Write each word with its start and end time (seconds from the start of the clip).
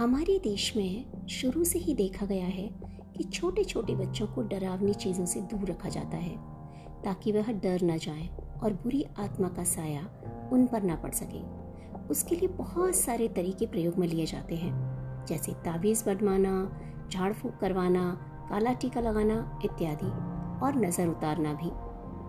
हमारे 0.00 0.38
देश 0.38 0.76
में 0.76 1.26
शुरू 1.26 1.64
से 1.64 1.78
ही 1.78 1.94
देखा 1.94 2.26
गया 2.26 2.46
है 2.46 2.70
कि 3.16 3.24
छोटे 3.24 3.64
छोटे 3.64 3.94
बच्चों 3.94 4.26
को 4.26 4.42
डरावनी 4.42 4.94
चीज़ों 4.94 5.26
से 5.26 5.40
दूर 5.40 5.68
रखा 5.68 5.88
जाता 5.88 6.16
है, 6.16 6.36
ताकि 7.02 7.32
वह 7.32 7.52
डर 7.52 7.82
ना 7.82 7.96
जाए 7.96 8.28
और 8.62 8.72
बुरी 8.72 9.04
आत्मा 9.18 9.48
का 9.48 9.64
साया 9.64 10.00
उन 10.52 10.66
पर 10.66 10.82
ना 10.82 10.96
पड़ 10.96 11.10
सके। 11.10 11.42
उसके 12.08 12.36
लिए 12.36 12.48
बहुत 12.48 12.94
सारे 12.94 13.28
तरीके 13.28 13.66
प्रयोग 13.66 13.98
में 13.98 14.08
लिए 14.08 14.26
जाते 14.26 14.56
हैं, 14.56 14.72
जैसे 15.26 15.52
ताबीज़ 15.52 16.04
बढ़वाना 16.04 16.80
झाड़ 17.12 17.32
फूक 17.32 17.56
करवाना, 17.56 18.10
काला 18.50 18.72
टीका 18.72 19.00
लगाना 19.00 19.60
इत्यादि, 19.64 20.10
और 20.64 20.80
नज़र 20.86 21.08
उतारना 21.08 21.52
भी। 21.52 21.70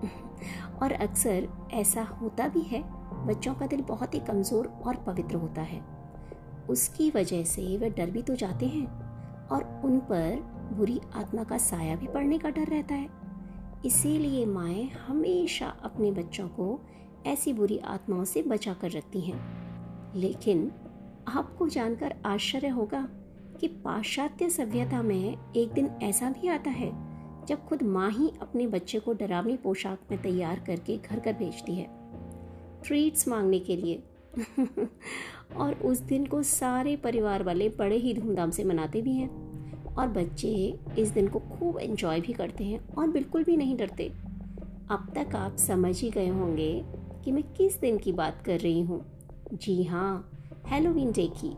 और 0.84 0.92
अक्सर 0.92 1.48
ऐसा 1.74 2.04
होता 2.04 2.48
भी 2.48 2.62
है, 2.62 2.84
बच्चों 3.28 3.56
का 3.56 3.68
दिल 3.68 3.82
बहुत 3.82 4.14
ही 4.14 4.20
कमज़ोर 4.20 4.68
और 4.68 4.96
पवित्र 4.96 5.36
होता 5.36 5.62
है। 5.62 6.01
उसकी 6.70 7.10
वजह 7.10 7.44
से 7.44 7.78
वे 7.78 7.90
डर 7.90 8.10
भी 8.10 8.22
तो 8.22 8.36
जाते 8.36 8.66
हैं 8.66 8.88
और 9.48 9.82
उन 9.86 10.00
पर 10.00 10.36
बुरी 10.74 11.00
आत्मा 11.14 11.44
का 11.44 11.58
साया 11.58 11.96
भी 11.96 12.08
पड़ने 12.08 12.38
का 12.38 12.50
डर 12.50 12.68
रहता 12.68 12.96
है। 12.96 13.10
इसीलिए 13.86 14.46
माएँ 14.46 14.90
हमेशा 14.90 15.68
अपने 15.68 16.12
बच्चों 16.12 16.48
को 16.48 16.80
ऐसी 17.26 17.54
बुरी 17.54 17.78
आत्माओं 17.78 18.24
से 18.24 18.42
बचा 18.42 18.74
कर 18.74 18.92
रखती 18.92 19.22
हैं। 19.22 19.62
लेकिन 20.16 20.72
आपको 21.28 21.68
जानकर 21.68 22.16
आश्चर्य 22.26 22.68
होगा 22.68 23.08
कि 23.60 23.68
पाश्चात्य 23.68 24.50
सभ्यता 24.50 25.02
में 25.02 25.38
एक 25.56 25.72
दिन 25.72 25.92
ऐसा 26.04 26.30
भी 26.30 26.48
आता 26.48 26.70
है, 26.70 27.12
जब 27.46 27.66
खुद 27.66 27.84
माँ 27.84 28.12
ही 28.12 28.32
अपने 28.42 28.68
बच्चे 28.68 29.00
को 29.00 29.14
डरावनी 29.14 29.58
पोशाक 29.58 30.00
में 30.12 30.22
तैयार 30.22 30.60
करके 30.60 30.98
घर 30.98 31.20
घर 31.20 31.34
भेजती 31.34 31.76
है। 31.76 31.88
ट्रीट्स 32.84 33.28
मांगने 33.28 33.60
के 33.60 33.76
लिए 33.76 34.04
और 35.58 35.74
उस 35.74 36.00
दिन 36.00 36.26
को 36.26 36.44
सारे 36.44 36.96
परिवार 36.96 37.44
वाले 37.44 37.70
बड़े 37.70 37.98
ही 37.98 38.14
धूमधाम 38.14 38.52
से 38.52 38.64
मनाते 38.64 39.02
भी 39.02 39.14
हैं। 39.14 39.52
और 39.96 40.08
बच्चे 40.08 40.80
इस 41.00 41.10
दिन 41.10 41.28
को 41.28 41.40
खूब 41.40 41.80
एंजॉय 41.80 42.22
भी 42.22 42.34
करते 42.34 42.64
हैं 42.64 42.94
और 42.94 43.08
बिल्कुल 43.08 43.44
भी 43.44 43.58
नहीं 43.58 43.78
डरते। 43.78 44.12
अब 44.90 45.14
तक 45.16 45.36
आप 45.36 45.58
समझ 45.58 46.02
ही 46.02 46.10
गए 46.10 46.28
होंगे 46.28 46.86
कि 47.26 47.32
मैं 47.32 47.44
किस 47.44 47.80
दिन 47.80 47.98
की 47.98 48.12
बात 48.12 48.44
कर 48.46 48.60
रही 48.60 48.82
हूँ। 48.82 49.06
जी 49.54 49.84
हाँ 49.84 50.32
हेलोविन 50.68 51.12
डे 51.12 51.28
की। 51.28 51.58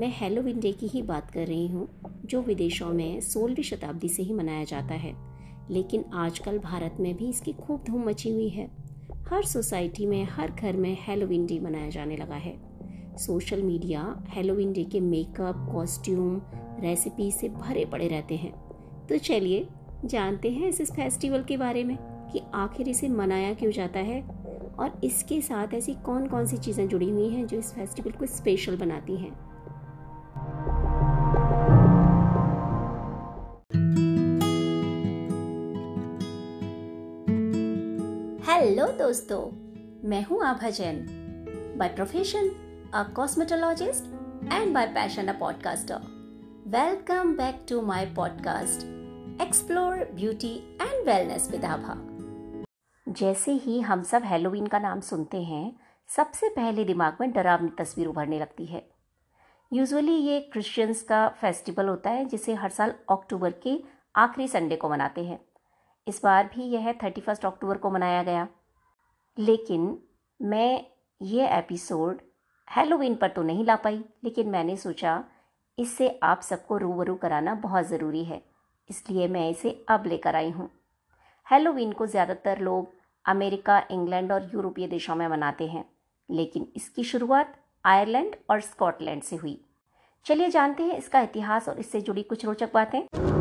मैं 0.00 0.12
हेलोविन 0.16 0.60
डे 0.60 0.72
की 0.72 0.86
ही 0.86 1.02
बात 1.02 1.30
कर 1.30 1.46
रही 1.46 1.68
हूँ, 1.68 1.88
जो 2.26 2.42
विदेशों 2.42 2.88
में 2.88 3.20
सोलहवीं 3.20 3.64
शताब्दी 3.64 4.08
से 4.08 4.22
ही 4.22 4.34
मनाया 4.34 4.64
जाता 4.64 4.94
है। 4.94 5.14
लेकिन 5.70 6.04
आजकल 6.14 6.58
भारत 6.58 6.96
में 7.00 7.16
भी 7.16 7.28
इसकी 7.28 7.52
खूब 7.52 7.84
धूम 7.86 8.06
मची 8.06 8.30
हुई 8.30 8.48
है। 8.48 8.87
हर 9.30 9.42
सोसाइटी 9.42 10.06
में, 10.06 10.24
हर 10.24 10.50
घर 10.50 10.76
में 10.76 10.96
हेलोविन 11.00 11.46
डे 11.46 11.58
मनाया 11.60 11.88
जाने 11.90 12.16
लगा 12.16 12.34
है। 12.34 12.56
सोशल 13.16 13.62
मीडिया 13.62 14.24
हेलोविन 14.28 14.72
डे 14.72 14.84
के 14.84 15.00
मेकअप 15.00 15.68
कॉस्ट्यूम 15.72 16.40
रेसिपी 16.80 17.30
से 17.32 17.48
भरे 17.48 17.84
पड़े 17.84 18.08
रहते 18.08 18.36
हैं। 18.36 18.52
तो 19.06 19.18
चलिए, 19.18 19.68
जानते 20.04 20.50
हैं 20.50 20.68
इस 20.68 20.92
फेस्टिवल 20.92 21.42
के 21.42 21.56
बारे 21.56 21.84
में 21.84 21.96
कि 22.32 22.40
आखिर 22.54 22.88
इसे 22.88 23.08
मनाया 23.08 23.54
क्यों 23.54 23.70
जाता 23.70 24.00
है 24.00 24.22
और 24.78 25.00
इसके 25.04 25.40
साथ 25.40 25.74
ऐसी 25.74 25.94
कौन 25.94 26.26
कौन 26.26 26.46
सी 26.46 26.56
चीज़ें 26.56 26.88
जुड़ी 26.88 27.10
हुई 27.10 27.28
हैं 27.28 27.46
जो 27.46 27.58
इस 27.58 27.74
फेस्टिवल 27.74 28.10
को 28.10 28.26
स्पेशल 28.26 28.76
बनाती 28.76 29.16
हैं। 29.16 29.47
हेलो 38.68 38.86
दोस्तों, 38.86 39.38
मैं 40.08 40.22
हूँ 40.24 40.42
Abha 40.44 40.70
Jain. 40.70 40.96
By 41.78 41.88
profession 41.88 42.48
a 42.94 43.02
cosmetologist 43.16 44.04
and 44.52 44.74
by 44.74 44.86
passion 44.86 45.28
a 45.28 45.32
podcaster 45.38 46.00
welcome 46.66 47.32
back 47.36 47.64
to 47.68 47.80
my 47.82 48.04
podcast 48.06 48.84
explore 49.42 50.04
beauty 50.14 50.52
and 50.82 51.06
wellness 51.06 51.50
with 51.50 51.64
Abha 51.64 51.94
जैसे 53.06 53.52
ही 53.52 53.80
हम 53.80 54.02
सब 54.02 54.22
हेलोवीन 54.24 54.66
का 54.66 54.78
नाम 54.78 55.00
सुनते 55.00 55.42
हैं, 55.42 55.72
सबसे 56.08 56.48
पहले 56.48 56.84
दिमाग 56.84 57.16
में 57.20 57.32
डरावनी 57.32 57.70
तस्वीर 57.78 58.06
उभरने 58.06 58.40
लगती 58.40 58.66
है। 58.66 58.86
यूजुअली 59.72 60.16
ये 60.16 60.40
क्रिश्चियंस 60.40 61.02
का 61.02 61.28
फेस्टिवल 61.28 61.88
होता 61.88 62.10
है, 62.10 62.24
जिसे 62.24 62.54
हर 62.54 62.70
साल 62.70 62.94
अक्टूबर 63.10 63.54
के 63.62 63.78
आखिरी 64.16 64.48
संडे 64.48 64.76
को 64.76 64.88
मनाते 64.88 65.24
हैं। 65.24 65.40
इस 66.06 66.20
बार 66.24 66.50
भी 66.54 66.64
यह 66.64 66.92
थर्टी 66.92 67.20
फ़र्स्ट 67.20 67.44
अक्टूबर 67.46 67.76
को 67.76 67.90
मनाया 67.90 68.22
गया। 68.22 68.46
लेकिन 69.38 69.96
मैं 70.40 70.84
ये 71.20 71.46
एपिसोड 71.48 72.20
हेलोवीन 72.68 73.14
पर 73.14 73.28
तो 73.28 73.42
नहीं 73.42 73.64
ला 73.64 73.76
पाई, 73.76 74.02
लेकिन 74.24 74.48
मैंने 74.48 74.76
सोचा 74.76 75.22
इससे 75.78 76.08
आप 76.22 76.40
सबको 76.40 76.76
रूबरू 76.76 77.14
कराना 77.16 77.54
बहुत 77.56 77.86
ज़रूरी 77.86 78.24
है, 78.24 78.40
इसलिए 78.90 79.28
मैं 79.28 79.48
इसे 79.50 79.70
अब 79.88 80.06
लेकर 80.06 80.36
आई 80.36 80.50
हूँ। 80.50 80.68
हेलोवीन 81.46 81.92
को 81.92 82.06
ज़्यादातर 82.06 82.58
लोग 82.60 82.92
अमेरिका, 83.24 83.82
इंग्लैंड 83.90 84.32
और 84.32 84.50
यूरोपीय 84.54 84.86
देशों 84.88 85.14
में 85.14 85.26
मनाते 85.28 85.66
हैं, 85.66 85.84
लेकिन 86.28 86.66
इसकी 86.76 87.04
शुरुआत 87.04 87.54
आयरलैंड 87.84 88.36
और 88.50 88.60
स्कॉटलैंड 88.62 89.22
से 89.22 89.36
हुई। 89.36 89.60
चलिए 90.26 90.48
जानते 90.50 90.82
हैं 90.82 90.98
इसका 90.98 91.20
इतिहास 91.20 91.68
और 91.68 91.78
इससे 91.78 92.00
जुड़ी 92.00 92.22
कुछ 92.24 92.44
रोचक 92.44 92.72
बातें। 92.74 93.37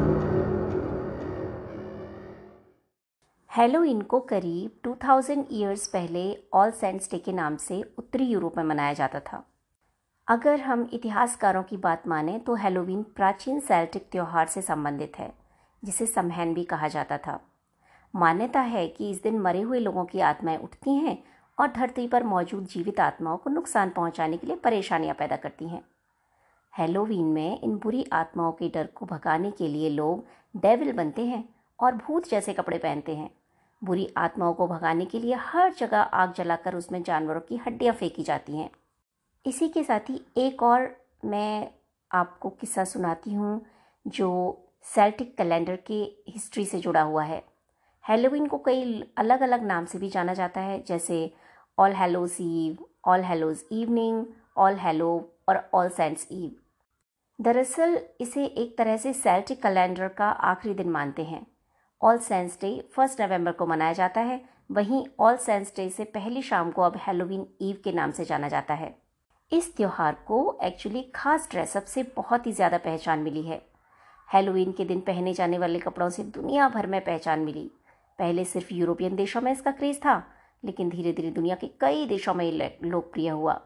हेलोइन 3.58 4.02
को 4.02 4.20
करीब 4.20 4.72
2000 4.84 5.44
ईयर्स 5.52 5.88
पहले 5.88 6.22
ऑल 6.54 6.72
सेंट्स 6.72 7.10
डे 7.12 7.18
के 7.18 7.32
नाम 7.32 7.56
से 7.58 7.82
उत्तरी 7.98 8.26
यूरोप 8.26 8.58
में 8.58 8.64
मनाया 8.64 8.94
जाता 8.94 9.20
था। 9.20 9.42
अगर 10.28 10.60
हम 10.60 10.88
इतिहासकारों 10.94 11.64
की 11.64 11.78
बात 11.78 12.08
माने 12.08 12.38
तो 12.40 12.56
हेलोवीन 12.56 13.02
प्राचीन 13.04 13.60
सेल्टिक 13.60 14.08
त्यौहार 14.12 14.48
से 14.48 14.62
संबंधित 14.62 15.18
है, 15.20 15.32
जिसे 15.84 16.06
समहैन 16.06 16.54
भी 16.54 16.64
कहा 16.64 16.88
जाता 16.88 17.18
था। 17.18 17.40
मान्यता 18.14 18.60
है 18.60 18.88
कि 18.88 19.10
इस 19.12 19.24
दिन 19.24 19.40
मरे 19.40 19.62
हुए 19.62 19.80
लोगों 19.80 20.06
की 20.06 20.20
आत्माएँ 20.20 20.58
उठती 20.58 20.96
हैं 20.96 21.18
और 21.58 21.72
धरती 21.72 22.08
पर 22.08 22.24
मौजूद 22.24 22.66
जीवित 22.66 23.00
आत्माओं 23.00 23.38
को 23.38 23.50
नुकसान 23.50 23.90
पहुँचाने 23.90 24.38
के 24.38 24.48
लिए 24.48 24.56
परेशानियाँ 24.56 25.16
पैदा 25.16 25.36
करती 25.36 25.70
हैं। 25.70 25.84
हेलोवीन 26.74 27.26
में 27.26 27.62
इन 27.62 27.76
बुरी 27.78 28.06
आत्माओं 28.14 28.52
के 28.52 28.70
डर 28.70 28.88
को 28.96 29.06
भगाने 29.06 29.52
के 29.52 29.68
लिए 29.68 29.90
लोग 29.90 30.26
डेविल 30.56 30.94
बनते 30.94 31.26
हैं 31.26 31.44
और 31.80 31.96
भूत 31.96 32.30
जैसे 32.30 32.54
कपड़े 32.54 32.78
पहनते 32.78 33.16
हैं। 33.16 33.30
बुरी 33.82 34.08
आत्माओं 34.18 34.54
को 34.54 34.68
भगाने 34.68 35.06
के 35.06 35.20
लिए 35.20 35.36
हर 35.36 35.74
जगह 35.74 35.98
आग 35.98 36.34
जलाकर 36.34 36.76
उसमें 36.76 37.02
जानवरों 37.04 37.42
की 37.42 37.58
हड्डियाँ 37.58 37.94
फेंकी 37.94 38.24
जाती 38.24 38.58
हैं। 38.58 38.70
इसी 39.46 39.68
के 39.70 39.84
साथ 39.84 40.10
ही 40.10 40.22
एक 40.38 40.64
और 40.64 40.90
मैं 41.26 41.70
आपको 42.12 42.50
किस्सा 42.50 42.84
सुनाती 42.84 43.34
हूँ, 43.34 43.62
जो 44.06 44.64
सेल्टिक 44.86 45.36
कैलेंडर 45.38 45.76
के 45.88 46.02
हिस्ट्री 46.28 46.66
से 46.66 46.80
जुड़ा 46.80 47.02
हुआ 47.02 47.24
है। 47.24 47.44
हेलोविन 48.06 48.48
को 48.48 48.58
कई 48.58 49.04
अलग 49.18 49.42
अलग 49.42 49.64
नाम 49.64 49.86
से 49.86 50.00
भी 50.00 50.10
जाना 50.10 50.34
जाता 50.34 50.62
है, 50.62 50.84
जैसे 50.84 51.32
all 51.78 51.94
hallows 51.94 52.38
eve, 52.42 52.78
all 53.06 53.24
hallows 53.24 53.64
evening, 53.72 54.26
all 54.58 54.76
hallow 54.76 55.10
और 55.50 55.70
ऑल 55.74 55.90
सेंट्स 55.90 56.28
ईव। 56.32 56.56
दरअसल 57.40 58.00
इसे 58.22 58.46
एक 58.46 58.78
तरह 58.78 58.98
से 58.98 59.14
सेल्टिक 59.14 59.62
कैलेंडर 59.62 60.08
का 60.08 60.30
आखिरी 60.30 60.74
दिन 60.74 60.90
मानते 60.90 61.24
हैं। 61.24 61.46
ऑल 62.02 62.18
सेंस 62.18 62.58
डे 62.62 62.70
फ़र्स्ट 62.96 63.22
नवंबर 63.22 63.52
को 63.52 63.66
मनाया 63.66 63.94
जाता 63.94 64.22
है। 64.22 64.42
वहीं 64.72 65.06
ऑल 65.20 65.38
सेंस 65.38 65.72
डे 65.76 65.90
से 65.90 66.04
पहली 66.06 66.42
शाम 66.42 66.72
को 66.72 66.82
अब 66.82 66.98
हेलोवीन 66.98 67.46
ईव 67.62 67.78
के 67.84 67.92
नाम 67.92 68.12
से 68.12 68.26
जाना 68.26 68.48
जाता 68.48 68.74
है। 68.74 68.96
इस 69.52 69.76
त्यौहार 69.78 70.18
को 70.28 70.60
एक्चुअली 70.64 71.02
खास 71.16 71.48
ड्रेसअप 71.52 71.84
से 71.84 72.04
बहुत 72.16 72.48
ही 72.48 72.52
ज़्यादा 72.52 72.78
पहचान 72.78 73.20
मिली 73.20 73.42
है। 73.42 73.62
हेलोवीन 74.30 74.72
के 74.72 74.86
दिन 74.86 75.00
पहने 75.00 75.34
जाने 75.34 75.58
वाले 75.58 75.80
कपड़ों 75.80 76.10
से 76.10 76.24
दुनिया 76.24 76.68
भर 76.70 76.88
में 76.88 77.00
पहचान 77.02 77.40
मिली। 77.40 77.70
पहले 78.20 78.46
सिर्फ़ 78.46 78.74
यूरोपियन 78.74 79.16
देशों 79.16 79.42
में 79.42 79.52
इसका 79.52 79.72
क्रेज़ 79.72 79.98
था, 79.98 80.24
लेकिन 80.64 80.90
धीरे 80.90 81.14
धीरे 81.14 81.32
दुनिया 81.32 81.56
के 81.56 81.68
कई 81.82 82.06
देशों 82.06 82.34
में 82.34 82.52
लोकप्रिय 82.84 83.30
हुआ। 83.30 83.60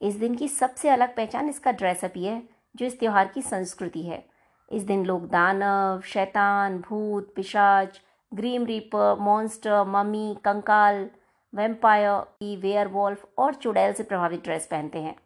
इस 0.00 0.14
दिन 0.14 0.34
की 0.34 0.48
सबसे 0.48 0.88
अलग 0.88 1.14
पहचान 1.16 1.48
इसका 1.48 1.72
ड्रेसअप 1.72 2.12
ही 2.16 2.24
है, 2.24 2.42
जो 2.76 2.86
इस 2.86 2.98
त्यौहार 3.00 3.28
की 3.28 3.42
संस्कृति 3.42 4.02
है। 4.02 4.24
इस 4.72 4.82
दिन 4.82 5.04
लोग 5.06 5.28
दानव, 5.28 6.00
शैतान, 6.00 6.78
भूत, 6.78 7.32
पिशाच, 7.36 8.00
ग्रीम 8.34 8.64
रीपर 8.66 9.16
मॉन्स्टर 9.20 9.84
मम्मी 9.84 10.36
कंकाल 10.44 11.10
वेम्पायर 11.54 12.56
वेयर 12.58 12.88
वॉल्फ 12.88 13.28
और 13.38 13.54
चुड़ैल 13.54 13.92
से 13.92 14.02
प्रभावित 14.02 14.42
ड्रेस 14.44 14.66
पहनते 14.66 14.98
हैं। 14.98 15.16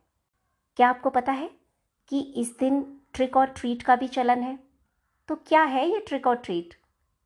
क्या 0.77 0.89
आपको 0.89 1.11
पता 1.11 1.33
है 1.33 1.51
कि 2.09 2.21
इस 2.21 2.57
दिन 2.59 3.01
ट्रिक 3.15 3.37
और 3.37 3.47
ट्रीट 3.47 3.83
का 3.83 3.97
भी 3.97 4.09
चलन 4.09 4.43
है? 4.43 4.59
तो 5.29 5.35
क्या 5.35 5.63
है 5.63 5.89
ये 5.91 5.99
ट्रिक 5.99 6.27
और 6.27 6.37
ट्रीट 6.37 6.75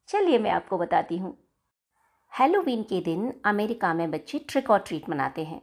चलिए 0.08 0.38
मैं 0.38 0.50
आपको 0.50 0.78
बताती 0.78 1.18
हूँ। 1.18 1.36
हेलोवीन 2.38 2.82
के 2.82 3.00
दिन 3.00 3.32
अमेरिका 3.44 3.94
में 3.94 4.10
बच्चे 4.10 4.38
ट्रिक 4.38 4.70
और 4.70 4.78
ट्रीट 4.78 5.08
मनाते 5.08 5.44
हैं। 5.44 5.62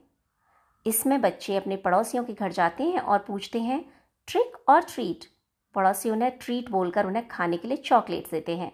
इसमें 0.86 1.22
बच्चे 1.22 1.56
अपने 1.56 1.76
पड़ोसियों 1.78 2.24
के 2.24 2.34
घर 2.34 2.52
जाते 2.52 2.84
हैं 2.84 3.00
और 3.00 3.20
पूछते 3.20 3.60
हैं 3.60 3.84
ट्रिक 4.28 4.70
और 4.70 4.82
ट्रीट 4.82 5.26
पड़ोसी 5.76 6.10
उन्हें 6.10 6.32
ट्रीट 6.38 6.70
बोलकर 6.70 7.06
उन्हें 7.06 7.28
खाने 7.28 7.58
के 7.58 7.68
लिए 7.68 7.78
चॉकलेट्स 7.86 8.32
देते 8.32 8.58
हैं। 8.58 8.72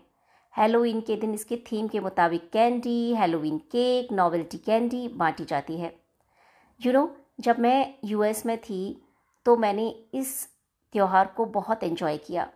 हेलोवीन 0.53 1.01
के 1.01 1.15
दिन 1.15 1.33
इसके 1.33 1.57
थीम 1.71 1.87
के 1.87 1.99
मुताबिक 1.99 2.49
candy 2.53 3.15
Halloween 3.15 3.57
cake 3.71 4.11
novelty 4.13 4.57
candy 4.57 5.07
बांटी 5.09 5.45
जाती 5.45 5.77
है। 5.77 5.93
यू 6.79 6.91
you 6.91 6.93
नो 6.93 7.05
know, 7.05 7.15
जब 7.39 7.59
मैं 7.59 7.93
यूएस 8.05 8.45
में 8.45 8.57
थी 8.59 9.01
तो 9.45 9.55
मैंने 9.57 9.87
इस 10.13 10.31
त्यौहार 10.93 11.33
को 11.37 11.45
बहुत 11.47 11.83
एंजॉय 11.83 12.17
किया। 12.17 12.47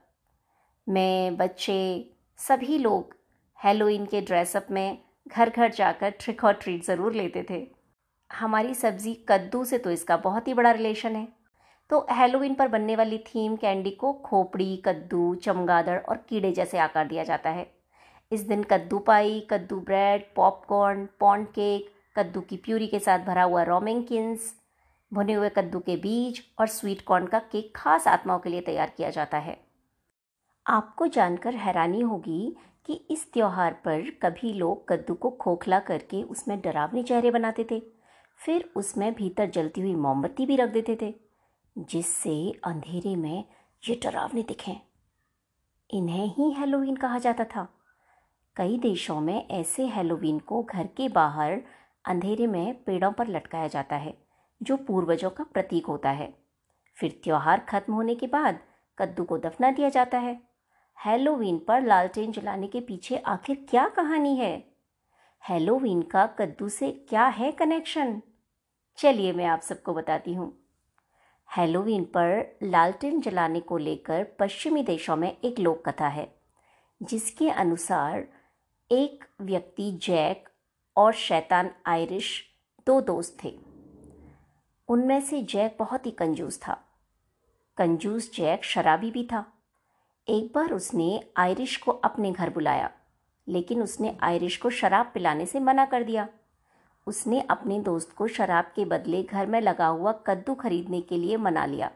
मैं 0.88 1.38
बच्चे 1.38 1.76
सभी 2.40 2.78
लोग 2.78 3.16
हेलोइन 3.60 4.06
के 4.06 4.22
ड्रेसअप 4.22 4.68
में 4.72 4.98
घर 5.28 5.50
घर 5.50 5.72
जाकर 5.72 6.10
ट्रिक 6.20 6.44
और 6.44 6.54
ट्रीट 6.54 6.84
ज़रूर 6.86 7.14
लेते 7.14 7.46
थे। 7.50 7.66
हमारी 8.30 8.74
सब्ज़ी 8.76 9.14
कद्दू 9.30 9.64
से 9.66 9.78
तो 9.78 9.92
इसका 9.92 10.18
बहुत 10.20 10.48
ही 10.48 10.54
बड़ा 10.54 10.72
रिलेशन 10.72 11.16
है। 11.16 11.28
तो 11.90 12.06
हेलोविन 12.12 12.54
पर 12.54 12.68
बनने 12.68 12.96
वाली 12.96 13.18
थीम 13.18 13.56
कैंडी 13.56 13.92
को 13.92 14.14
खोपड़ी, 14.14 14.76
कद्दू, 14.86 15.36
चमगादड़ 15.36 16.00
और 16.00 16.18
कीड़े 16.30 16.52
जैसे 16.52 16.78
आकार 16.78 17.08
दिया 17.08 17.24
जाता 17.24 17.50
है। 17.50 17.72
इस 18.32 18.42
दिन 18.42 18.64
कद्दू 18.64 19.00
पाई, 19.00 19.48
कद्दू 19.50 19.80
ब्रेड 19.80 20.26
पॉपकॉर्न 20.36 21.08
पॉन्ड 21.20 21.48
केक 21.48 21.92
कद्दू 22.18 22.42
की 22.42 22.58
प्यूरी 22.58 22.88
के 22.88 23.00
साथ 23.00 23.20
भरा 23.20 23.44
हुआ 23.44 23.64
रोमिंकिंस 23.64 24.54
भुने 25.12 25.34
हुए 25.34 25.50
कद्दू 25.50 25.80
के 25.80 25.96
बीज 25.96 26.42
और 26.60 26.68
स्वीट 26.68 27.02
कॉर्न 27.02 27.26
का 27.26 27.40
केक 27.40 27.74
खास 27.76 28.08
आत्माओं 28.08 28.40
के 28.40 28.50
लिए 28.50 28.62
तैयार 28.62 28.92
किया 28.98 29.10
जाता 29.10 29.38
है। 29.38 29.58
आपको 30.66 31.08
जानकर 31.08 31.56
हैरानी 31.56 32.02
होगी 32.02 32.56
कि 32.86 32.94
इस 33.12 33.32
त्यौहार 33.34 33.74
पर 33.74 34.10
कभी 34.22 34.54
लोग 34.54 34.88
कद्दू 34.90 35.14
को 35.14 35.30
खोखला 35.32 35.80
करके 35.80 36.24
उसमें 36.24 36.60
डरावने 36.62 37.04
चेहरे 37.04 37.32
बनाते 37.32 37.66
थे। 37.72 37.82
फिर 38.40 38.70
उसमें 38.76 39.14
भीतर 39.14 39.50
जलती 39.50 39.82
हुई 39.82 39.96
मोमबत्ती 39.96 40.46
भी 40.46 40.56
रख 40.56 40.70
देते 40.70 40.98
थे। 41.02 41.14
जिससे 41.78 42.62
अंधेरे 42.64 43.16
में 43.16 43.46
ये 43.90 44.00
डरावने 44.04 44.44
दिखें। 44.44 44.76
इन्हें 45.94 46.26
ही 46.26 46.52
हेलोवीन 46.52 46.96
कहा 46.96 47.20
जाता 47.20 47.44
था। 47.44 47.68
कई 48.56 48.78
देशों 48.78 49.22
में 49.22 49.48
ऐसे 49.48 49.88
हेलोवीन 49.88 50.40
को 50.40 50.64
घर 50.64 50.88
के 50.88 51.10
बाहर 51.10 51.62
अंधेरे 52.06 52.48
में 52.48 52.84
पेड़ों 52.84 53.12
पर 53.12 53.28
लटकाया 53.28 53.68
जाता 53.68 53.96
है, 53.96 54.18
जो 54.64 54.78
पूर्वजों 54.78 55.30
का 55.30 55.44
प्रतीक 55.44 55.86
होता 55.86 56.10
है। 56.10 56.34
फिर 56.96 57.22
त्यौहार 57.24 57.60
खत्म 57.60 57.94
होने 57.94 58.16
के 58.16 58.28
बाद 58.28 58.60
कद्दू 58.98 59.24
को 59.24 59.38
दफना 59.38 59.72
दिया 59.72 59.90
जाता 59.90 60.18
है। 60.18 60.42
हेलोवीन 61.06 61.60
पर 61.60 61.82
लालटेन 61.82 62.32
जलाने 62.32 62.68
के 62.68 62.80
पीछे 62.80 63.18
आखिर 63.18 63.66
क्या 63.70 63.88
कहानी 63.88 64.36
है? 64.36 64.74
हेलोवीन 65.50 66.02
का 66.02 66.26
कद्दू 66.26 66.70
से 66.70 66.92
क्या 66.92 67.26
है 67.26 67.52
कनेक्शन 67.52 68.22
चलिए 68.98 69.34
मैं 69.34 69.46
आप 69.46 69.62
सबको 69.62 69.94
बताती 69.94 70.34
हूँ। 70.34 70.63
हेलोवीन 71.58 72.04
पर 72.04 72.58
लालटेन 72.64 73.22
जलाने 73.22 73.60
को 73.60 73.78
लेकर 73.78 74.24
पश्चिमी 74.24 74.84
देशों 74.84 75.16
में 75.16 75.38
एक 75.44 75.60
लोक 75.60 75.90
कथा 75.90 76.08
है, 76.08 76.36
जिसके 77.04 77.50
अनुसार 77.50 78.28
एक 78.92 79.26
व्यक्ति 79.42 79.92
जैक 79.92 80.50
और 80.98 81.14
शैतान 81.14 81.72
आयरिश 81.86 82.50
दो 82.88 83.02
दोस्त 83.02 83.38
थे। 83.44 83.60
उनमें 84.88 85.22
से 85.22 85.42
जैक 85.44 85.76
बहुत 85.80 86.06
ही 86.06 86.12
कंजूस 86.12 86.60
था। 86.68 86.74
कंजूस 87.78 88.32
जैक 88.34 88.64
शराबी 88.64 89.12
भी 89.12 89.24
था। 89.24 89.46
एक 90.28 90.52
बार 90.56 90.74
उसने 90.74 91.24
आयरिश 91.38 91.78
को 91.78 91.92
अपने 91.92 92.32
घर 92.32 92.50
बुलाया, 92.50 92.92
लेकिन 93.48 93.82
उसने 93.82 94.18
आयरिश 94.22 94.58
को 94.58 94.70
शराब 94.70 95.12
पिलाने 95.14 95.46
से 95.46 95.60
मना 95.60 95.86
कर 95.86 96.04
दिया। 96.04 96.28
उसने 97.08 97.42
अपने 97.42 97.80
दोस्त 97.80 98.14
को 98.14 98.28
शराब 98.28 98.66
के 98.76 98.86
बदले 98.86 99.24
घर 99.24 99.46
में 99.46 99.62
लगा 99.62 99.88
हुआ 99.88 100.12
कद्दू 100.12 100.54
खरीदने 100.54 101.02
के 101.02 101.18
लिए 101.18 101.38
मना 101.38 101.66
लिया। 101.66 101.92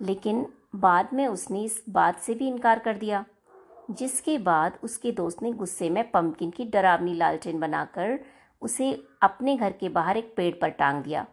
लेकिन 0.00 0.46
बाद 0.76 1.08
में 1.12 1.26
उसने 1.26 1.62
इस 1.64 1.82
बात 1.90 2.18
से 2.18 2.34
भी 2.34 2.48
इनकार 2.48 2.78
कर 2.78 2.96
दिया, 2.96 3.24
जिसके 3.90 4.38
बाद 4.38 4.78
उसके 4.82 5.12
दोस्त 5.12 5.42
ने 5.42 5.52
गुस्से 5.52 5.90
में 5.90 6.10
पम्पकिन 6.10 6.50
की 6.50 6.64
डरावनी 6.64 7.14
लालटेन 7.14 7.60
बनाकर 7.60 8.18
उसे 8.62 8.92
अपने 9.22 9.56
घर 9.56 9.72
के 9.72 9.88
बाहर 9.88 10.16
एक 10.16 10.34
पेड़ 10.36 10.54
पर 10.54 10.68
टांग 10.68 11.02
दिया। 11.02 11.26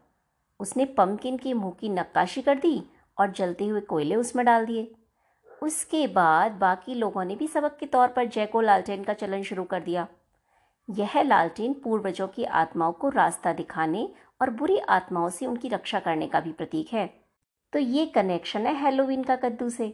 उसने 0.59 0.85
पम्पकिन 0.85 1.37
के 1.37 1.53
मुँह 1.53 1.73
की 1.79 1.89
नक्काशी 1.89 2.41
कर 2.41 2.55
दी 2.55 2.83
और 3.17 3.31
जलते 3.31 3.65
हुए 3.65 3.81
कोयले 3.81 4.15
उसमें 4.15 4.45
डाल 4.45 4.65
दिए। 4.65 4.95
उसके 5.63 6.07
बाद 6.07 6.51
बाकी 6.51 6.93
लोगों 6.93 7.25
ने 7.25 7.35
भी 7.35 7.47
सबक 7.47 7.77
के 7.79 7.85
तौर 7.85 8.07
पर 8.07 8.25
जैको 8.25 8.61
लालटेन 8.61 9.03
का 9.03 9.13
चलन 9.13 9.43
शुरू 9.43 9.63
कर 9.63 9.79
दिया। 9.79 10.07
यह 10.89 11.21
लालटेन 11.21 11.73
पूर्वजों 11.73 12.27
की 12.27 12.43
आत्माओं 12.43 12.91
को 12.93 13.09
रास्ता 13.09 13.53
दिखाने 13.53 14.07
और 14.41 14.49
बुरी 14.49 14.77
आत्माओं 14.79 15.29
से 15.29 15.45
उनकी 15.45 15.69
रक्षा 15.69 15.99
करने 15.99 16.27
का 16.27 16.39
भी 16.39 16.51
प्रतीक 16.51 16.93
है। 16.93 17.07
तो 17.73 17.79
ये 17.79 18.05
कनेक्शन 18.05 18.65
है 18.65 18.75
हेलोवीन 18.75 19.23
का 19.23 19.35
कद्दू 19.35 19.69
से। 19.69 19.93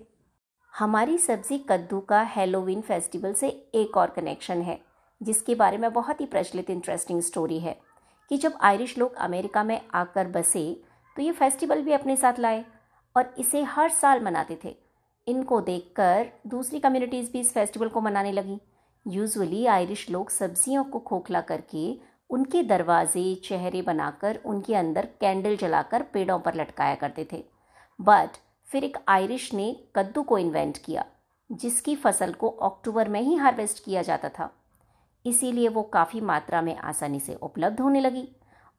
हमारी 0.73 1.17
सब्ज़ी 1.17 1.57
कद्दू 1.69 1.99
का 1.99 2.21
हेलोवीन 2.25 2.81
फेस्टिवल 2.81 3.33
से 3.33 3.47
एक 3.75 3.97
और 3.97 4.09
कनेक्शन 4.09 4.61
है, 4.61 4.79
जिसके 5.21 5.55
बारे 5.55 5.77
में 5.77 5.91
बहुत 5.93 6.21
ही 6.21 6.25
प्रचलित 6.25 6.69
इंटरेस्टिंग 6.69 7.21
स्टोरी 7.21 7.59
है 7.59 7.75
कि 8.31 8.37
जब 8.37 8.53
आयरिश 8.61 8.97
लोग 8.97 9.15
अमेरिका 9.15 9.63
में 9.63 9.79
आकर 9.93 10.27
बसे 10.27 10.65
तो 11.15 11.21
ये 11.21 11.31
फेस्टिवल 11.31 11.81
भी 11.81 11.91
अपने 11.91 12.15
साथ 12.15 12.39
लाए 12.39 12.63
और 13.15 13.33
इसे 13.37 13.61
हर 13.63 13.89
साल 13.91 14.21
मनाते 14.21 14.57
थे। 14.63 14.75
इनको 15.27 15.59
देखकर 15.61 16.29
दूसरी 16.47 16.79
कम्युनिटीज़ 16.79 17.31
भी 17.31 17.39
इस 17.39 17.53
फेस्टिवल 17.53 17.87
को 17.87 18.01
मनाने 18.01 18.31
लगी। 18.31 18.59
यूजुअली 19.05 19.65
आयरिश 19.65 20.09
लोग 20.09 20.29
सब्जियों 20.29 20.83
को 20.83 20.99
खोखला 20.99 21.41
करके 21.41 21.93
उनके 22.29 22.61
दरवाजे, 22.63 23.33
चेहरे 23.35 23.81
बनाकर 23.81 24.39
उनके 24.45 24.75
अंदर 24.75 25.07
कैंडल 25.21 25.55
जलाकर 25.55 26.03
पेड़ों 26.03 26.37
पर 26.39 26.55
लटकाया 26.55 26.95
करते 26.95 27.27
थे। 27.31 27.43
बट 27.99 28.37
फिर 28.67 28.83
एक 28.83 28.97
आयरिश 29.07 29.53
ने 29.53 29.75
कद्दू 29.95 30.21
को 30.23 30.37
इन्वेंट 30.37 30.77
किया, 30.77 31.05
जिसकी 31.49 31.95
फ़सल 31.95 32.31
को 32.33 32.49
अक्टूबर 32.49 33.09
में 33.09 33.21
ही 33.21 33.35
हार्वेस्ट 33.35 33.83
किया 33.85 34.01
जाता 34.01 34.29
था। 34.29 34.49
इसीलिए 35.25 35.67
वो 35.67 35.83
काफ़ी 35.83 36.21
मात्रा 36.21 36.61
में 36.61 36.75
आसानी 36.77 37.19
से 37.19 37.35
उपलब्ध 37.35 37.79
होने 37.79 37.99
लगी 38.01 38.27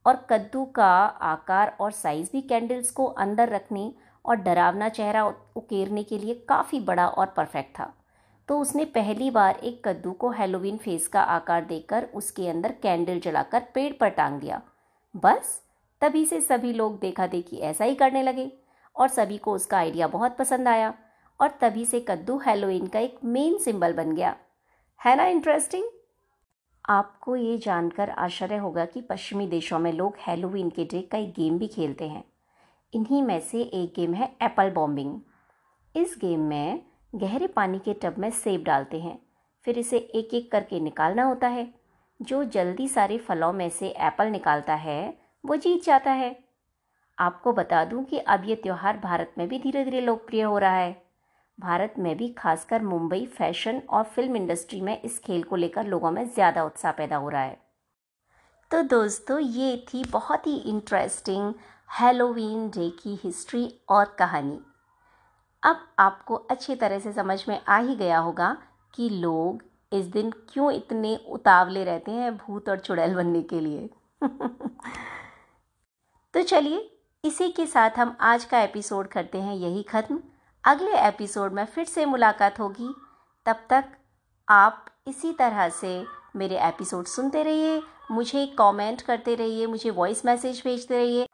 और 0.07 0.17
कद्दू 0.31 0.65
का 0.75 0.93
आकार 1.25 1.77
और 1.81 1.93
साइज़ 1.93 2.31
भी 2.33 2.41
कैंडल्स 2.43 2.91
को 2.91 3.05
अंदर 3.07 3.49
रखने 3.49 3.93
और 4.25 4.37
डरावना 4.37 4.89
चेहरा 4.89 5.25
उकेरने 5.57 6.03
के 6.03 6.19
लिए 6.19 6.35
काफ़ी 6.49 6.81
बड़ा 6.81 7.07
और 7.09 7.27
परफेक्ट 7.27 7.79
था। 7.79 7.93
तो 8.49 8.59
उसने 8.61 8.85
पहली 8.85 9.31
बार 9.31 9.59
एक 9.63 9.81
कद्दू 9.89 10.13
को 10.13 10.31
हेलोवीन 10.31 10.77
फेस 10.77 11.07
का 11.09 11.21
आकार 11.21 11.65
देकर 11.65 12.05
उसके 12.15 12.49
अंदर 12.49 12.73
कैंडल 12.83 13.21
जलाकर 13.21 13.63
पेड़ 13.75 13.93
पर 13.93 14.09
टांग 14.09 14.41
दिया। 14.41 14.61
बस, 15.15 15.61
तभी 16.03 16.25
से 16.27 16.41
सभी 16.41 16.73
लोग 16.73 16.99
देखा 17.01 17.27
देखी 17.27 17.57
ऐसा 17.57 17.85
ही 17.85 17.95
करने 17.95 18.23
लगे 18.23 18.51
और 18.97 19.09
सभी 19.09 19.39
को 19.39 19.55
उसका 19.55 19.79
आइडिया 19.79 20.07
बहुत 20.07 20.37
पसंद 20.37 20.69
आया 20.69 20.95
और 21.41 21.51
तभी 21.61 21.85
से 21.85 22.01
कद्दू 22.01 22.39
हेलोइन 22.39 22.87
का 22.87 22.99
एक 22.99 23.19
मेन 23.25 23.59
सिंबल 23.59 23.93
बन 23.93 24.15
गया। 24.15 24.37
है 25.01 25.17
ना 25.17 25.27
इंटरेस्टिंग 25.27 25.89
आपको 26.85 27.37
ये 27.37 27.57
जानकर 27.59 28.11
आश्चर्य 28.11 28.57
होगा 28.57 28.85
कि 28.85 29.01
पश्चिमी 29.01 29.47
देशों 29.47 29.79
में 29.79 29.93
लोग 29.93 30.17
हेलोवीन 30.21 30.71
के 30.71 30.85
डे 30.85 31.01
कई 31.03 31.27
गेम 31.27 31.59
भी 31.59 31.67
खेलते 31.67 32.09
हैं। 32.09 32.25
इन्हीं 32.93 33.23
में 33.23 33.39
से 33.41 33.63
एक 33.63 33.93
गेम 33.97 34.15
है 34.15 34.33
एप्पल 34.43 34.71
बॉम्बिंग 34.71 35.21
इस 35.95 36.17
गेम 36.21 36.41
में 36.41 36.83
गहरे 37.15 37.47
पानी 37.47 37.79
के 37.79 37.93
टब 37.95 38.15
में 38.19 38.31
सेब 38.31 38.63
डालते 38.65 39.01
हैं। 39.01 39.19
फिर 39.67 39.79
इसे 39.79 39.97
एक 39.97 40.35
एक 40.35 40.51
करके 40.53 40.81
निकालना 40.81 41.25
होता 41.25 41.49
है। 41.49 41.73
जो 42.21 42.43
जल्दी 42.45 42.89
सारे 42.89 43.19
फलों 43.19 43.53
में 43.53 43.69
से 43.71 43.89
एप्पल 43.89 44.27
निकालता 44.27 44.75
है, 44.75 45.17
वो 45.45 45.57
जीत 45.57 45.85
जाता 45.85 46.11
है। 46.11 46.37
आपको 47.19 47.53
बता 47.53 47.85
दूँ 47.85 48.05
कि 48.05 48.19
अब 48.19 48.45
ये 48.45 48.55
त्यौहार 48.55 48.99
भारत 48.99 49.35
में 49.39 49.49
भी 49.49 49.59
धीरे 49.59 49.85
धीरे 49.85 50.01
लोकप्रिय 50.01 50.43
हो 50.43 50.59
रहा 50.59 50.77
है। 50.77 51.03
भारत 51.59 51.95
में 51.99 52.17
भी 52.17 52.29
खासकर 52.29 52.83
मुंबई 52.83 53.25
फ़ैशन 53.27 53.83
और 53.91 54.05
फ़िल्म 54.05 54.37
इंडस्ट्री 54.37 54.81
में 54.81 55.01
इस 55.03 55.19
खेल 55.19 55.43
को 55.43 55.57
लेकर 55.57 55.87
लोगों 55.87 56.11
में 56.11 56.25
ज़्यादा 56.25 56.65
उत्साह 56.65 56.93
पैदा 56.93 57.17
हो 57.17 57.29
रहा 57.29 57.43
है। 57.43 57.59
तो 58.71 58.83
दोस्तों, 58.83 59.39
ये 59.39 59.85
थी 59.89 60.05
बहुत 60.05 60.47
ही 60.47 60.57
इंटरेस्टिंग 60.57 61.55
हेलोवीन 62.01 62.69
डे 62.69 62.91
की 63.03 63.19
हिस्ट्री 63.25 63.69
और 63.89 64.17
कहानी। 64.19 64.61
अब 65.65 65.89
आपको 65.99 66.35
अच्छी 66.35 66.75
तरह 66.75 66.99
से 66.99 67.13
समझ 67.13 67.49
में 67.49 67.63
आ 67.69 67.77
ही 67.77 67.97
गया 67.97 68.19
होगा 68.19 68.57
कि 68.95 69.09
लोग 69.09 69.63
इस 69.93 70.07
दिन 70.07 70.31
क्यों 70.31 70.73
इतने 70.73 71.27
उतावले 71.29 71.85
रहते 71.85 72.11
हैं 72.11 72.37
भूत 72.37 72.69
और 72.69 72.79
चुड़ैल 72.79 73.15
बनने 73.15 73.43
के 73.43 73.61
लिए। 73.61 73.91
तो 76.35 76.43
चलिए, 76.43 76.99
इसी 77.25 77.49
के 77.49 77.67
साथ 77.67 77.91
हम 77.91 78.17
आज 78.21 78.45
का 78.45 78.61
एपिसोड 78.61 79.09
करते 79.09 79.39
हैं 79.39 79.55
यही 79.55 79.83
ख़त्म। 79.83 80.23
अगले 80.65 80.93
एपिसोड 80.93 81.53
में 81.53 81.65
फिर 81.65 81.85
से 81.85 82.07
मुलाकात 82.07 82.61
होगी। 82.61 82.95
तब 83.47 83.57
तक 83.71 83.85
आप 84.49 84.87
इसी 85.07 85.33
तरह 85.33 85.69
से 85.69 86.05
मेरे 86.37 86.59
एपिसोड 86.59 87.05
सुनते 87.05 87.43
रहिए, 87.43 87.83
मुझे 88.11 88.47
कमेंट 88.47 89.03
करते 89.03 89.35
रहिए, 89.35 89.67
मुझे 89.67 89.91
वॉइस 89.91 90.25
मैसेज 90.25 90.63
भेजते 90.65 90.97
रहिए। 90.97 91.29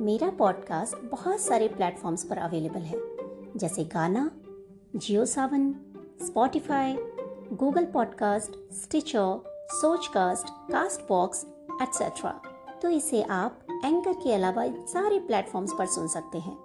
मेरा 0.00 0.30
पॉडकास्ट 0.30 0.96
बहुत 0.96 1.40
सारे 1.40 1.68
प्लेटफॉर्म्स 1.68 2.24
पर 2.24 2.38
अवेलेबल 2.38 2.80
है। 2.80 3.11
जैसे 3.56 3.84
Gaana, 3.84 4.30
Jio 4.96 5.24
Saavn 5.24 5.72
Spotify 6.26 6.96
Google 7.52 7.84
podcast 7.84 8.52
Stitcher 8.74 9.42
Sochcast 9.70 10.48
castbox 11.08 11.44
etcetera 11.82 12.30
तो 12.82 12.88
इसे 12.88 13.22
आप 13.22 13.58
एंकर 13.84 14.12
के 14.12 14.32
अलावा 14.32 14.64
सारे 14.86 15.18
प्लेटफॉर्म्स 15.18 15.72
पर 15.78 15.86
सुन 15.86 16.08
सकते 16.08 16.38
हैं। 16.38 16.56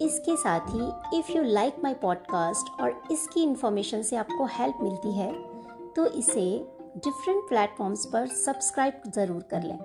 इसके 0.00 0.36
साथ 0.36 0.60
ही 0.68 1.18
if 1.18 1.32
you 1.32 1.42
like 1.42 1.76
my 1.82 1.94
podcast 1.94 2.80
और 2.80 3.02
इसकी 3.10 3.42
इन्फॉर्मेशन 3.42 4.02
से 4.02 4.16
आपको 4.16 4.44
हेल्प 4.44 4.78
मिलती 4.82 5.12
है 5.12 5.32
तो 5.96 6.06
इसे 6.06 6.46
डिफरेंट 6.96 7.48
प्लेटफॉर्म्स 7.48 8.06
पर 8.06 8.26
सब्सक्राइब 8.26 9.02
ज़रूर 9.08 9.42
कर 9.50 9.62
लें। 9.62 9.78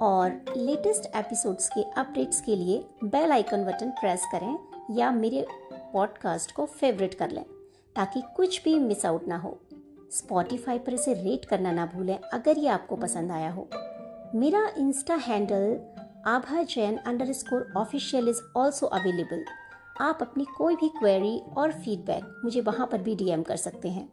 और 0.00 0.54
लेटेस्ट 0.56 1.16
एपिसोड्स 1.16 1.68
के 1.68 1.82
अपडेट्स 2.00 2.40
के 2.40 2.56
लिए 2.56 2.84
बेल 3.04 3.32
आइकन 3.32 3.64
बटन 3.64 3.90
प्रेस 3.90 4.26
करें 4.32 4.56
या 4.90 5.10
मेरे 5.10 5.46
पॉडकास्ट 5.72 6.52
को 6.52 6.66
फेवरेट 6.66 7.14
कर 7.14 7.30
लें, 7.30 7.44
ताकि 7.96 8.22
कुछ 8.36 8.62
भी 8.64 8.78
मिस 8.78 9.06
आउट 9.06 9.26
ना 9.28 9.36
हो। 9.36 9.58
स्पॉटिफाई 10.12 10.78
पर 10.78 10.94
इसे 10.94 11.14
रेट 11.14 11.44
करना 11.44 11.72
ना 11.72 11.86
भूलें, 11.86 12.18
अगर 12.18 12.58
ये 12.58 12.68
आपको 12.68 12.96
पसंद 12.96 13.32
आया 13.32 13.50
हो। 13.50 13.68
मेरा 14.34 14.66
insta 14.78 15.14
handle 15.14 15.78
Abha 16.26 16.62
Jain 16.62 16.96
underscore 17.32 17.72
official 17.76 18.28
is 18.28 18.40
also 18.56 18.86
available 18.86 19.44
आप 20.00 20.18
अपनी 20.22 20.44
कोई 20.56 20.76
भी 20.76 20.88
क्वेरी 20.88 21.38
और 21.56 21.72
फीडबैक 21.72 22.40
मुझे 22.44 22.60
वहाँ 22.60 22.86
पर 22.86 23.02
भी 23.02 23.14
डीएम 23.14 23.42
कर 23.42 23.56
सकते 23.56 23.88
हैं। 23.88 24.08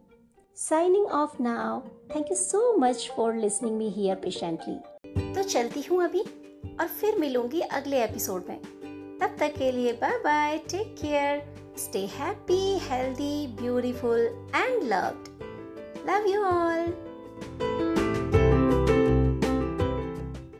Signing 0.56 1.06
off 1.06 1.42
now 1.42 1.80
thank 2.14 2.30
you 2.30 2.36
so 2.36 2.72
much 2.76 3.10
for 3.16 3.34
listening 3.34 3.76
me 3.76 3.88
here 3.88 4.16
patiently 4.16 5.32
तो 5.34 5.42
चलती 5.42 5.82
हूँ 5.82 6.02
अभी, 6.04 6.20
और 6.80 6.86
फिर 6.86 7.18
मिलूँगी 7.18 7.60
अगले 7.60 8.02
एपिसोड 8.04 8.44
में। 8.48 8.60
तब 9.22 9.36
तक 9.40 9.52
के 9.58 9.70
लिए 9.72 9.92
bye 9.92 10.16
bye 10.18 10.56
take 10.70 10.94
care 11.00 11.42
stay 11.78 11.98
happy 12.14 12.62
healthy 12.82 13.46
beautiful 13.60 14.20
and 14.56 14.82
loved 14.82 15.28
love 16.08 16.26
you 16.28 16.42
all 16.44 16.92